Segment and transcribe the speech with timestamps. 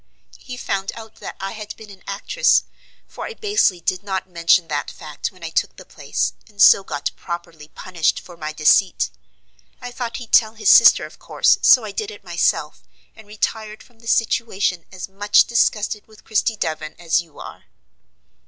[0.39, 2.63] He found out that I had been an actress;
[3.07, 6.83] for I basely did not mention that fact when I took the place, and so
[6.83, 9.11] got properly punished for my deceit.
[9.79, 12.81] I thought he'd tell his sister of course, so I did it myself,
[13.15, 17.65] and retired from the situation as much disgusted with Christie Devon as you are."